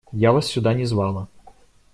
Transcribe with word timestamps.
Я 0.13 0.31
вас 0.31 0.47
сюда 0.47 0.73
не 0.73 0.83
звала. 0.85 1.27